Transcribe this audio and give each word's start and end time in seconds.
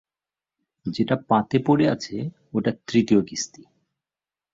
যেটা 0.85 1.15
পাতে 1.29 1.57
পড়ে 1.65 1.85
আছে 1.89 2.15
ওটা 2.53 2.71
তৃতীয় 2.87 3.21
কিস্তি। 3.21 3.63